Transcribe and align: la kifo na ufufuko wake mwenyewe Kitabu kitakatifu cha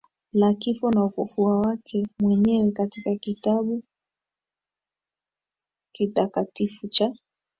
la 0.33 0.53
kifo 0.53 0.91
na 0.91 1.03
ufufuko 1.05 1.43
wake 1.59 2.07
mwenyewe 2.19 2.73
Kitabu 3.19 3.83
kitakatifu 5.93 6.87
cha 6.87 7.13